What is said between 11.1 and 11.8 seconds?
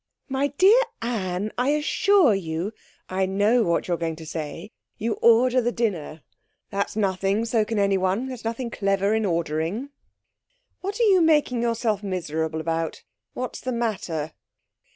making